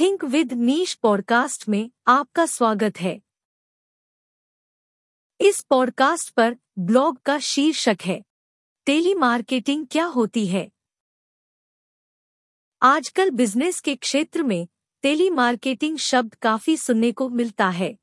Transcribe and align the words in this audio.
Think 0.00 0.24
with 0.24 0.52
niche 0.52 0.94
podcast 0.94 1.68
में 1.68 1.90
आपका 2.06 2.46
स्वागत 2.46 3.00
है। 3.00 3.22
इस 5.40 5.62
पॉडकास्ट 5.62 6.30
पर 6.30 6.56
ब्लॉग 6.78 7.20
का 7.20 7.38
शीर्षक 7.38 7.96
है 8.04 8.24
टेली 8.86 9.14
मार्केटिंग 9.14 9.86
क्या 9.90 10.04
होती 10.04 10.46
है? 10.46 10.70
आजकल 12.82 13.30
बिज़नेस 13.30 13.80
के 13.80 13.96
क्षेत्र 13.96 14.42
में 14.42 14.68
टेली 15.02 15.30
मार्केटिंग 15.30 15.98
शब्द 15.98 16.34
काफ़ी 16.34 16.76
सुनने 16.76 17.12
को 17.12 17.28
मिलता 17.28 17.68
है। 17.68 17.98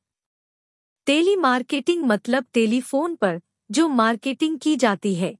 टेली 1.06 1.36
मार्केटिंग 1.36 2.04
मतलब 2.04 2.46
टेलीफोन 2.54 3.16
पर 3.16 3.42
जो 3.72 3.88
मार्केटिंग 3.88 4.60
की 4.60 4.76
जाती 4.76 5.16
है। 5.16 5.38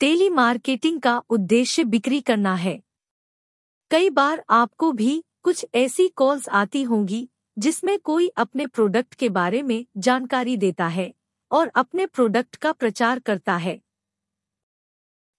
टेली 0.00 0.30
मार्केटिंग 0.30 1.00
का 1.00 1.18
उद्देश्य 1.30 1.84
बिक्री 1.84 2.20
करना 2.20 2.54
है। 2.54 2.82
कई 3.90 4.10
बार 4.10 4.44
आपको 4.50 4.92
भी 4.92 5.24
कुछ 5.42 5.66
ऐसी 5.74 6.08
कॉल्स 6.08 6.48
आती 6.48 6.82
होंगी, 6.82 7.28
जिसमें 7.58 7.98
कोई 7.98 8.28
अपने 8.28 8.66
प्रोडक्ट 8.66 9.14
के 9.14 9.28
बारे 9.28 9.62
में 9.62 9.86
जानकारी 9.96 10.56
देता 10.56 10.86
है 10.86 11.14
और 11.50 11.68
अपने 11.68 12.06
प्रोडक्ट 12.06 12.56
का 12.56 12.72
प्रचार 12.72 13.18
करता 13.18 13.56
है। 13.56 13.80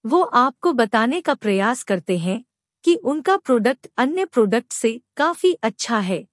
वो 0.06 0.22
आपको 0.22 0.74
बताने 0.74 1.22
का 1.22 1.34
प्रयास 1.34 1.84
करते 1.84 2.18
हैं 2.18 2.46
कि 2.84 2.96
उनका 2.96 3.38
प्रोडक्ट 3.38 3.88
अन्य 3.98 4.26
प्रोडक्ट 4.26 4.74
से 4.74 5.02
काफ़ी 5.18 5.54
अच्छा 5.54 6.00
है। 6.00 6.28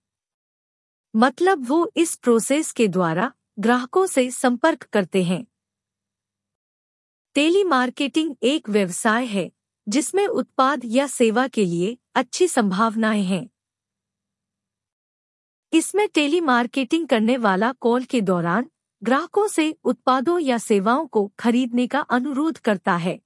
मतलब 1.17 1.69
वो 1.69 1.93
इस 1.97 2.17
प्रोसेस 2.17 2.73
के 2.73 2.89
द्वारा 2.89 3.33
ग्राहकों 3.59 4.07
से 4.07 4.31
संपर्क 4.31 4.83
करते 4.83 5.25
हैं। 5.25 5.47
टेली 7.35 7.65
मार्केटिंग 7.65 8.37
एक 8.43 8.69
व्यवसाय 8.69 9.25
है, 9.25 9.51
जिसमें 9.89 10.27
उत्पाद 10.27 10.81
या 10.85 11.07
सेवा 11.07 11.49
के 11.49 11.65
लिए 11.65 11.99
अच्छी 12.15 12.49
संभावनाएँ 12.49 13.23
हैं। 13.23 13.51
इसमें 15.73 16.09
टेली 16.09 16.41
मार्केटिंग 16.41 17.09
करने 17.09 17.37
वाला 17.37 17.73
कॉल 17.73 18.05
के 18.05 18.21
दौरान 18.21 18.71
ग्राहकों 19.03 19.49
से 19.49 19.77
उत्पादों 19.85 20.39
या 20.39 20.59
सेवाओं 20.59 21.07
को 21.07 21.33
खरीदने 21.39 21.87
का 21.87 22.01
अनुरोध 22.01 22.59
करता 22.59 22.97
है। 22.97 23.21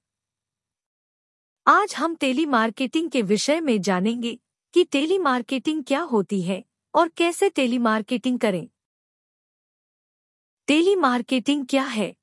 आज 1.67 1.95
हम 1.95 2.15
टेली 2.15 2.45
मार्केटिंग 2.45 3.09
के 3.11 3.21
विषय 3.21 3.59
में 3.61 3.81
जानेंगे 3.81 4.39
कि 4.73 4.83
टेली 4.83 5.17
मार्केटिंग 5.17 5.83
क्या 5.83 6.01
होती 6.01 6.41
है 6.41 6.63
और 6.93 7.09
कैसे 7.09 7.49
टेली 7.49 7.77
मार्केटिंग 7.77 8.39
करें। 8.39 8.67
टेली 10.67 10.95
मार्केटिंग 10.95 11.67
क्या 11.67 11.83
है? 11.83 12.15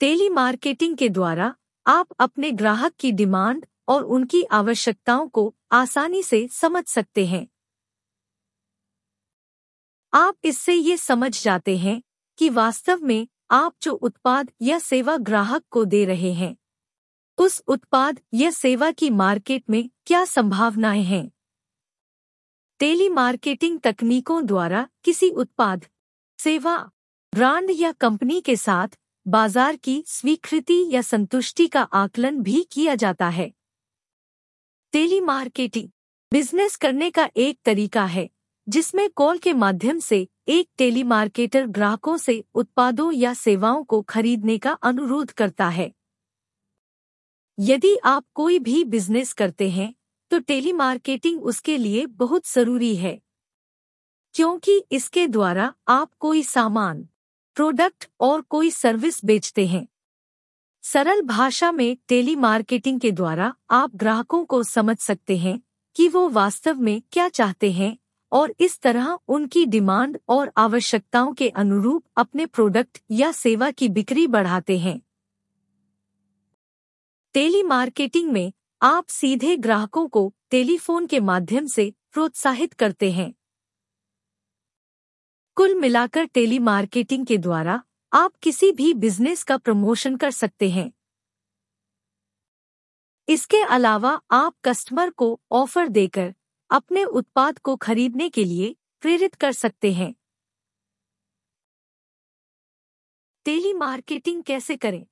टेली 0.00 0.28
मार्केटिंग 0.28 0.96
के 0.96 1.08
द्वारा 1.08 1.54
आप 1.86 2.08
अपने 2.18 2.50
ग्राहक 2.50 2.92
की 2.92 3.12
डिमांड 3.12 3.66
और 3.88 4.02
उनकी 4.02 4.42
आवश्यकताओं 4.42 5.28
को 5.28 5.54
आसानी 5.72 6.22
से 6.22 6.48
समझ 6.48 6.86
सकते 6.86 7.26
हैं। 7.26 7.46
आप 10.12 10.36
इससे 10.44 10.74
ये 10.74 10.96
समझ 10.96 11.42
जाते 11.42 11.76
हैं 11.78 12.00
कि 12.38 12.48
वास्तव 12.50 13.00
में 13.02 13.26
आप 13.50 13.74
जो 13.82 13.92
उत्पाद 13.92 14.50
या 14.62 14.78
सेवा 14.78 15.16
ग्राहक 15.16 15.62
को 15.70 15.84
दे 15.84 16.04
रहे 16.04 16.32
हैं, 16.32 16.56
उस 17.38 17.62
उत्पाद 17.68 18.20
या 18.34 18.50
सेवा 18.50 18.90
की 18.90 19.10
मार्केट 19.10 19.64
में 19.70 19.88
क्या 20.06 20.24
संभावनाएँ 20.24 21.02
हैं। 21.02 21.30
टेली 22.80 23.08
मार्केटिंग 23.08 23.78
तकनीकों 23.80 24.44
द्वारा 24.46 24.86
किसी 25.04 25.30
उत्पाद, 25.30 25.84
सेवा, 26.38 26.76
ब्रांड 27.32 27.70
या 27.70 27.92
कंपनी 27.92 28.40
के 28.40 28.56
साथ 28.56 28.98
बाज़ार 29.26 29.76
की 29.76 30.02
स्वीकृति 30.06 30.84
या 30.90 31.02
संतुष्टि 31.02 31.66
का 31.66 31.82
आकलन 31.82 32.40
भी 32.42 32.66
किया 32.72 32.94
जाता 32.94 33.28
है। 33.28 33.50
टेली 34.92 35.20
मार्केटिंग, 35.20 35.88
बिज़नेस 36.32 36.76
करने 36.76 37.10
का 37.10 37.28
एक 37.36 37.58
तरीका 37.64 38.04
है। 38.06 38.28
जिसमें 38.68 39.08
कॉल 39.10 39.38
के 39.38 39.52
माध्यम 39.52 39.98
से 39.98 40.26
एक 40.48 40.68
टेली 40.78 41.02
मार्केटर 41.02 41.66
ग्राहकों 41.66 42.16
से 42.16 42.42
उत्पादों 42.54 43.12
या 43.12 43.32
सेवाओं 43.34 43.84
को 43.84 44.00
खरीदने 44.02 44.56
का 44.58 44.72
अनुरोध 44.72 45.30
करता 45.30 45.68
है। 45.68 45.90
यदि 47.58 47.96
आप 48.04 48.24
कोई 48.34 48.58
भी 48.58 48.82
बिज़नेस 48.84 49.32
करते 49.32 49.70
हैं 49.70 49.94
तो 50.30 50.38
टेली 50.38 50.72
मार्केटिंग 50.72 51.42
उसके 51.42 51.76
लिए 51.76 52.04
बहुत 52.06 52.48
ज़रूरी 52.48 52.94
है। 52.96 53.18
क्योंकि 54.34 54.82
इसके 54.92 55.26
द्वारा 55.26 55.72
आप 55.88 56.10
कोई 56.18 56.42
सामान, 56.42 57.02
प्रोडक्ट 57.56 58.08
और 58.20 58.40
कोई 58.40 58.70
सर्विस 58.70 59.24
बेचते 59.24 59.66
हैं। 59.66 59.86
सरल 60.84 61.22
भाषा 61.22 61.70
में 61.72 61.96
टेली 62.08 62.36
मार्केटिंग 62.36 63.00
के 63.00 63.10
द्वारा 63.12 63.54
आप 63.70 63.96
ग्राहकों 63.96 64.44
को 64.44 64.62
समझ 64.62 64.98
सकते 64.98 65.36
हैं 65.36 65.58
कि 65.96 66.08
वो 66.08 66.28
वास्तव 66.28 66.80
में 66.80 67.00
क्या 67.12 67.28
चाहते 67.28 67.72
हैं 67.72 67.96
और 68.32 68.54
इस 68.60 68.80
तरह 68.80 69.18
उनकी 69.28 69.64
डिमांड 69.66 70.18
और 70.28 70.52
आवश्यकताओं 70.56 71.34
के 71.34 71.48
अनुरूप 71.48 72.04
अपने 72.16 72.46
प्रोडक्ट 72.46 72.98
या 73.10 73.32
सेवा 73.32 73.70
की 73.70 73.88
बिक्री 73.88 74.26
बढ़ाते 74.26 74.78
हैं। 74.78 75.00
टेली 77.34 77.62
मार्केटिंग 77.62 78.32
में 78.32 78.52
आप 78.82 79.06
सीधे 79.06 79.56
ग्राहकों 79.56 80.08
को 80.08 80.34
टेलीफोन 80.50 81.06
के 81.06 81.20
माध्यम 81.20 81.66
से 81.66 81.92
प्रोत्साहित 82.12 82.72
करते 82.72 83.12
हैं। 83.12 83.34
कुल 85.56 85.74
मिलाकर 85.74 86.24
टेली 86.24 86.58
मार्केटिंग 86.58 87.26
के 87.26 87.38
द्वारा 87.38 87.82
आप 88.12 88.32
किसी 88.42 88.72
भी 88.72 88.94
बिज़नेस 88.94 89.42
का 89.44 89.56
प्रमोशन 89.56 90.16
कर 90.16 90.30
सकते 90.30 90.70
हैं। 90.70 90.92
इसके 93.28 93.62
अलावा 93.62 94.20
आप 94.30 94.54
कस्टमर 94.64 95.10
को 95.10 95.40
ऑफ़र 95.52 95.88
देकर 95.88 96.34
अपने 96.70 97.04
उत्पाद 97.04 97.58
को 97.58 97.76
खरीदने 97.76 98.28
के 98.28 98.44
लिए 98.44 98.74
प्रेरित 99.02 99.34
कर 99.34 99.52
सकते 99.52 99.92
हैं। 99.92 100.14
टेली 103.46 103.72
मार्केटिंग 103.74 104.42
कैसे 104.42 104.76
करें? 104.76 105.04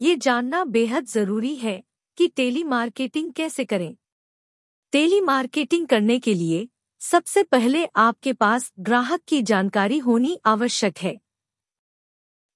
ये 0.00 0.16
जानना 0.16 0.64
बेहद 0.64 1.06
ज़रूरी 1.06 1.54
है 1.56 1.82
कि 2.18 2.26
टेली 2.28 2.64
मार्केटिंग 2.64 3.32
कैसे 3.32 3.64
करें। 3.64 3.94
टेली 4.92 5.20
मार्केटिंग 5.20 5.86
करने 5.86 6.18
के 6.18 6.34
लिए 6.34 6.68
सबसे 7.00 7.42
पहले 7.42 7.84
आपके 7.96 8.32
पास 8.32 8.72
ग्राहक 8.80 9.20
की 9.28 9.42
जानकारी 9.42 9.98
होनी 9.98 10.38
आवश्यक 10.46 10.98
है। 10.98 11.16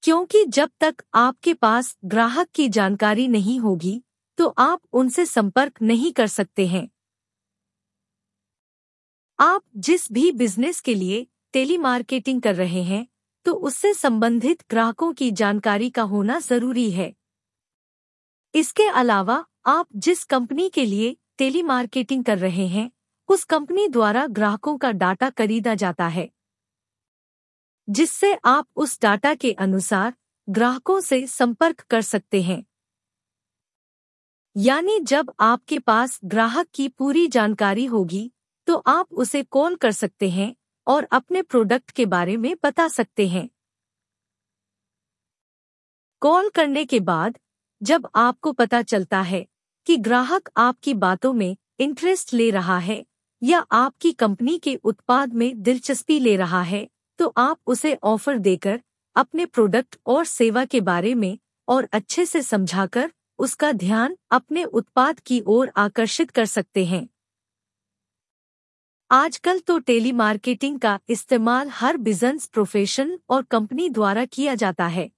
क्योंकि 0.02 0.44
जब 0.44 0.70
तक 0.80 1.02
आपके 1.14 1.54
पास 1.54 1.96
ग्राहक 2.04 2.48
की 2.54 2.68
जानकारी 2.68 3.28
नहीं 3.28 3.58
होगी 3.60 4.02
तो 4.38 4.46
आप 4.58 4.80
उनसे 4.92 5.26
संपर्क 5.26 5.82
नहीं 5.82 6.12
कर 6.12 6.26
सकते 6.26 6.66
हैं। 6.66 6.88
आप 9.40 9.62
जिस 9.76 10.06
भी 10.12 10.30
बिज़नेस 10.32 10.80
के 10.80 10.94
लिए 10.94 11.26
टेली 11.54 11.76
मार्केटिंग 11.78 12.40
कर 12.42 12.54
रहे 12.54 12.82
हैं 12.82 13.06
तो 13.46 13.52
उससे 13.52 13.92
संबंधित 13.94 14.62
ग्राहकों 14.70 15.12
की 15.12 15.30
जानकारी 15.30 15.88
का 15.90 16.02
होना 16.02 16.38
ज़रूरी 16.38 16.90
है। 16.90 17.12
इसके 18.54 18.86
अलावा, 18.86 19.44
आप 19.66 19.86
जिस 19.96 20.24
कंपनी 20.24 20.68
के 20.68 20.84
लिए 20.84 21.16
टेली 21.38 21.62
मार्केटिंग 21.62 22.24
कर 22.24 22.38
रहे 22.38 22.66
हैं, 22.66 22.90
उस 23.28 23.44
कंपनी 23.44 23.86
द्वारा 23.88 24.26
ग्राहकों 24.28 24.76
का 24.78 24.90
डाटा 24.92 25.30
खरीदा 25.30 25.74
जाता 25.74 26.08
है, 26.08 26.28
जिससे 27.88 28.34
आप 28.44 28.66
उस 28.76 28.98
डाटा 29.02 29.34
के 29.34 29.52
अनुसार 29.52 30.12
ग्राहकों 30.48 30.98
से 31.00 31.26
संपर्क 31.26 31.80
कर 31.80 32.02
सकते 32.02 32.42
हैं। 32.42 32.64
यानी 34.56 34.98
जब 35.00 35.32
आपके 35.40 35.78
पास 35.78 36.18
ग्राहक 36.24 36.66
की 36.74 36.88
पूरी 36.88 37.26
जानकारी 37.28 37.84
होगी 37.86 38.30
तो 38.70 38.76
आप 38.86 39.12
उसे 39.12 39.42
कॉल 39.42 39.74
कर 39.74 39.92
सकते 39.92 40.30
हैं 40.30 40.54
और 40.86 41.08
अपने 41.12 41.42
प्रोडक्ट 41.42 41.90
के 41.90 42.06
बारे 42.06 42.36
में 42.36 42.56
बता 42.64 42.88
सकते 42.88 43.28
हैं। 43.28 43.48
कॉल 46.22 46.48
करने 46.48 46.84
के 46.84 47.00
बाद 47.00 47.38
जब 47.82 48.08
आपको 48.14 48.52
पता 48.52 48.82
चलता 48.82 49.20
है 49.20 49.46
कि 49.86 49.96
ग्राहक 49.96 50.50
आपकी 50.56 50.94
बातों 50.94 51.32
में 51.32 51.56
इंटरेस्ट 51.80 52.34
ले 52.34 52.50
रहा 52.50 52.78
है 52.78 53.04
या 53.42 53.66
आपकी 53.72 54.12
कंपनी 54.12 54.58
के 54.58 54.74
उत्पाद 54.74 55.34
में 55.34 55.62
दिलचस्पी 55.62 56.20
ले 56.20 56.36
रहा 56.36 56.62
है 56.62 56.88
तो 57.18 57.32
आप 57.36 57.58
उसे 57.66 57.98
ऑफ़र 58.04 58.38
देकर 58.38 58.80
अपने 59.16 59.46
प्रोडक्ट 59.46 59.96
और 60.06 60.24
सेवा 60.24 60.64
के 60.64 60.80
बारे 60.80 61.14
में 61.14 61.38
और 61.68 61.88
अच्छे 61.92 62.26
से 62.26 62.42
समझाकर 62.42 63.12
उसका 63.38 63.72
ध्यान 63.72 64.16
अपने 64.30 64.64
उत्पाद 64.64 65.20
की 65.20 65.42
ओर 65.46 65.72
आकर्षित 65.76 66.30
कर 66.30 66.44
सकते 66.46 66.84
हैं। 66.84 67.08
आजकल 69.10 69.58
तो 69.58 69.78
टेली 69.78 70.10
मार्केटिंग 70.12 70.78
का 70.80 70.98
इस्तेमाल 71.08 71.68
हर 71.68 71.96
बिज़नेस 71.96 72.46
प्रोफेशन 72.46 73.18
और 73.30 73.42
कंपनी 73.42 73.88
द्वारा 73.88 74.24
किया 74.24 74.54
जाता 74.54 74.86
है। 74.86 75.10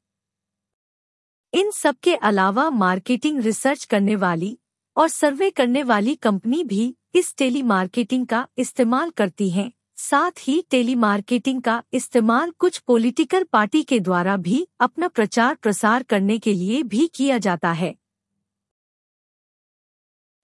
इन 1.53 1.71
सब 1.71 1.97
के 2.03 2.15
अलावा 2.15 2.69
मार्केटिंग 2.71 3.41
रिसर्च 3.41 3.85
करने 3.85 4.17
वाली 4.17 4.59
और 4.97 5.09
सर्वे 5.09 5.51
करने 5.51 5.83
वाली 5.83 6.15
कंपनी 6.15 6.63
भी 6.65 6.95
इस 7.15 7.35
टेली 7.37 7.63
मार्केटिंग 7.63 8.27
का 8.27 8.47
इस्तेमाल 8.59 9.11
करती 9.11 9.51
हैं। 9.51 9.71
साथ 9.97 10.49
ही 10.49 10.61
टेली 10.71 10.95
मार्केटिंग 10.95 11.63
का 11.63 11.83
इस्तेमाल 11.93 12.51
कुछ 12.51 12.79
पॉलिटिकल 12.79 13.45
पार्टी 13.45 13.83
के 13.83 14.01
द्वारा 14.01 14.37
भी 14.39 14.67
अपना 14.81 15.09
प्रचार 15.09 15.55
प्रसार 15.55 16.03
करने 16.03 16.39
के 16.39 16.55
लिए 16.55 16.83
भी 16.83 17.07
किया 17.07 17.39
जाता 17.39 17.73
है। 17.73 17.95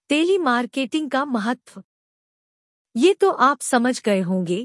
टेली 0.09 0.37
मार्केटिंग 0.37 1.09
का 1.11 1.25
महत्व 1.25 1.83
ये 2.99 3.13
तो 3.13 3.29
आप 3.31 3.61
समझ 3.61 4.01
गए 4.01 4.21
होंगे 4.21 4.57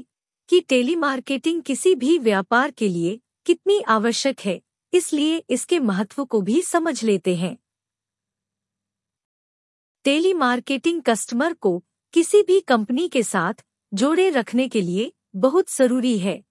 कि 0.49 0.59
टेली 0.59 0.95
मार्केटिंग 0.95 1.61
किसी 1.63 1.93
भी 1.95 2.17
व्यापार 2.19 2.71
के 2.71 2.87
लिए 2.87 3.19
कितनी 3.45 3.79
आवश्यक 3.81 4.39
है, 4.39 4.59
इसलिए 4.93 5.37
इसके 5.49 5.79
महत्व 5.79 6.23
को 6.25 6.41
भी 6.41 6.61
समझ 6.61 7.03
लेते 7.03 7.35
हैं। 7.35 7.55
टेली 10.05 10.33
मार्केटिंग 10.33 11.01
कस्टमर 11.01 11.53
को 11.53 11.77
किसी 12.13 12.41
भी 12.43 12.59
कंपनी 12.59 13.07
के 13.07 13.23
साथ 13.23 13.63
जोड़े 13.91 14.29
रखने 14.29 14.67
के 14.69 14.81
लिए 14.81 15.11
बहुत 15.35 15.71
ज़रूरी 15.71 16.17
है। 16.19 16.41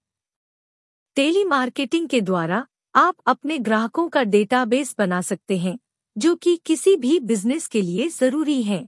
टेली 1.17 1.43
मार्केटिंग 1.45 2.09
के 2.09 2.21
द्वारा 2.21 2.65
आप 2.95 3.15
अपने 3.27 3.57
ग्राहकों 3.59 4.09
का 4.09 4.23
डेटाबेस 4.25 4.95
बना 4.97 5.21
सकते 5.23 5.57
हैं, 5.57 5.79
जो 6.15 6.35
कि 6.35 6.55
किसी 6.65 6.95
भी 6.97 7.19
बिज़नेस 7.21 7.67
के 7.67 7.81
लिए 7.81 8.09
ज़रूरी 8.11 8.61
है। 8.63 8.87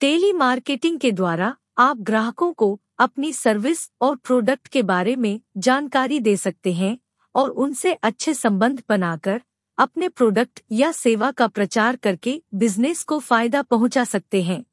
टेली 0.00 0.32
मार्केटिंग 0.34 0.98
के 1.00 1.12
द्वारा 1.12 1.56
आप 1.78 1.96
ग्राहकों 1.96 2.52
को 2.52 2.80
अपनी 2.98 3.32
सर्विस 3.32 3.90
और 4.00 4.16
प्रोडक्ट 4.16 4.68
के 4.68 4.82
बारे 4.82 5.16
में 5.16 5.40
जानकारी 5.56 6.20
दे 6.20 6.36
सकते 6.36 6.72
हैं 6.72 6.98
और 7.34 7.50
उनसे 7.50 7.92
अच्छे 7.94 8.34
संबंध 8.34 8.82
बनाकर 8.88 9.40
अपने 9.78 10.08
प्रोडक्ट 10.08 10.60
या 10.72 10.92
सेवा 10.92 11.30
का 11.30 11.46
प्रचार 11.46 11.96
करके 11.96 12.42
बिज़नेस 12.54 13.02
को 13.02 13.18
फ़ायदा 13.18 13.62
पहुँचा 13.62 14.04
सकते 14.04 14.42
हैं। 14.42 14.64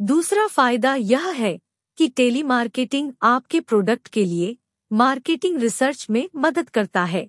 दूसरा 0.00 0.46
फ़ायदा 0.46 0.94
यह 0.94 1.28
है 1.28 1.58
कि 1.98 2.08
टेली 2.08 2.42
मार्केटिंग 2.42 3.12
आपके 3.22 3.60
प्रोडक्ट 3.60 4.08
के 4.08 4.24
लिए 4.24 4.56
मार्केटिंग 4.90 5.60
रिसर्च 5.60 6.06
में 6.10 6.28
मदद 6.36 6.70
करता 6.70 7.04
है। 7.04 7.28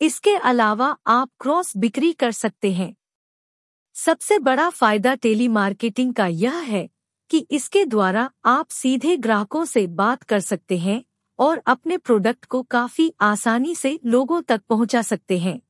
इसके 0.00 0.34
अलावा 0.34 0.96
आप 1.06 1.30
क्रॉस 1.40 1.76
बिक्री 1.76 2.12
कर 2.12 2.32
सकते 2.32 2.72
हैं। 2.72 2.94
सबसे 3.96 4.38
बड़ा 4.38 4.68
फ़ायदा 4.70 5.14
टेली 5.14 5.46
मार्केटिंग 5.48 6.12
का 6.14 6.26
यह 6.26 6.56
है 6.58 6.88
कि 7.30 7.38
इसके 7.50 7.84
द्वारा 7.84 8.30
आप 8.44 8.68
सीधे 8.68 9.16
ग्राहकों 9.16 9.64
से 9.64 9.86
बात 9.86 10.22
कर 10.22 10.40
सकते 10.40 10.78
हैं 10.78 11.02
और 11.38 11.62
अपने 11.66 11.96
प्रोडक्ट 11.96 12.44
को 12.44 12.62
काफ़ी 12.62 13.12
आसानी 13.20 13.74
से 13.74 13.98
लोगों 14.04 14.40
तक 14.42 14.60
पहुँचा 14.68 15.02
सकते 15.02 15.38
हैं, 15.38 15.60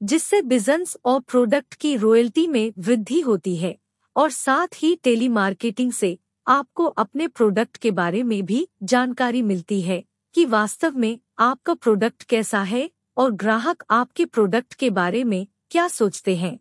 जिससे 0.00 0.42
बिज़नेस 0.42 0.96
और 1.04 1.20
प्रोडक्ट 1.20 1.74
की 1.74 1.96
रॉयल्टी 1.96 2.46
में 2.46 2.72
वृद्धि 2.78 3.20
होती 3.20 3.56
है 3.56 3.76
और 4.16 4.30
साथ 4.30 4.82
ही 4.82 4.94
टेली 4.96 5.28
मार्केटिंग 5.28 5.92
से 5.92 6.18
आपको 6.46 6.84
अपने 6.84 7.28
प्रोडक्ट 7.28 7.76
के 7.76 7.90
बारे 7.90 8.22
में 8.22 8.42
भी 8.46 8.66
जानकारी 8.82 9.42
मिलती 9.42 9.80
है 9.82 10.02
कि 10.34 10.44
वास्तव 10.44 10.96
में 10.96 11.18
आपका 11.38 11.74
प्रोडक्ट 11.74 12.22
कैसा 12.22 12.62
है 12.62 12.90
और 13.16 13.30
ग्राहक 13.32 13.84
आपके 13.90 14.24
प्रोडक्ट 14.24 14.74
के 14.74 14.90
बारे 14.90 15.24
में 15.24 15.46
क्या 15.70 15.86
सोचते 15.88 16.34
हैं? 16.36 16.58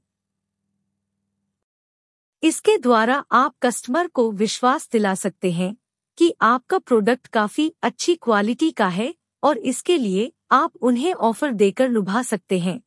इसके 2.43 2.77
द्वारा 2.77 3.15
आप 3.31 3.53
कस्टमर 3.61 4.07
को 4.07 4.31
विश्वास 4.31 4.87
दिला 4.91 5.13
सकते 5.15 5.51
हैं 5.51 5.75
कि 6.17 6.33
आपका 6.41 6.77
प्रोडक्ट 6.77 7.27
काफ़ी 7.27 7.71
अच्छी 7.81 8.15
क्वालिटी 8.15 8.69
का 8.71 8.87
है 8.87 9.13
और 9.43 9.57
इसके 9.57 9.97
लिए 9.97 10.31
आप 10.51 10.75
उन्हें 10.75 11.13
ऑफ़र 11.13 11.51
देकर 11.51 11.89
लुभा 11.89 12.21
सकते 12.21 12.59
हैं। 12.59 12.79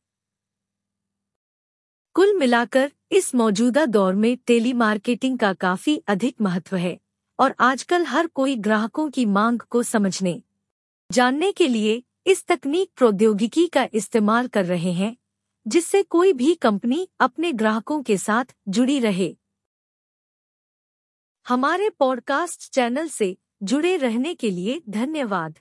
कुल 2.15 2.33
मिलाकर 2.33 2.91
इस 3.11 3.33
मौजूदा 3.35 3.85
दौर 3.85 4.13
में 4.15 4.37
टेली 4.37 4.73
मार्केटिंग 4.73 5.37
का 5.39 5.53
काफ़ी 5.53 5.97
अधिक 6.07 6.41
महत्व 6.41 6.75
है 6.75 6.97
और 7.39 7.55
आजकल 7.59 8.05
हर 8.05 8.27
कोई 8.27 8.55
ग्राहकों 8.57 9.09
की 9.09 9.25
मांग 9.25 9.59
को 9.59 9.83
समझने, 9.83 10.41
जानने 11.09 11.51
के 11.51 11.67
लिए 11.67 12.01
इस 12.25 12.45
तकनीक 12.47 12.91
प्रौद्योगिकी 12.97 13.67
का 13.67 13.87
इस्तेमाल 13.93 14.47
कर 14.47 14.65
रहे 14.65 14.91
हैं। 14.91 15.15
जिससे 15.67 16.03
कोई 16.03 16.33
भी 16.33 16.55
कंपनी 16.55 17.09
अपने 17.19 17.51
ग्राहकों 17.51 18.03
के 18.03 18.17
साथ 18.17 18.45
जुड़ी 18.67 18.99
रहे। 18.99 19.37
हमारे 21.47 21.89
पॉडकास्ट 21.89 22.71
चैनल 22.71 23.07
से 23.07 23.37
जुड़े 23.63 23.97
रहने 23.97 24.35
के 24.35 24.49
लिए 24.49 24.81
धन्यवाद। 24.89 25.59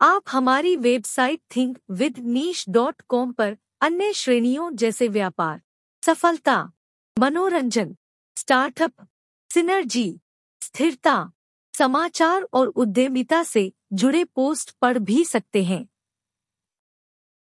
आप 0.00 0.22
हमारी 0.28 0.76
website 0.76 1.42
think 1.56 1.78
with 1.90 2.18
niche 2.18 2.64
dot 2.68 3.02
com 3.08 3.32
पर 3.32 3.56
अन्य 3.80 4.12
श्रेणियों 4.12 4.76
जैसे 4.76 5.08
व्यापार, 5.08 5.62
सफलता, 6.06 6.72
मनोरंजन, 7.18 7.96
स्टार्टअप, 8.36 9.08
सिनर्जी, 9.54 10.20
स्थिरता, 10.60 11.32
समाचार 11.78 12.42
और 12.42 12.68
उद्यमिता 12.68 13.42
से 13.42 13.72
जुड़े 13.92 14.24
पोस्ट 14.24 14.70
पढ़ 14.70 14.98
भी 14.98 15.24
सकते 15.24 15.64
हैं। 15.64 15.86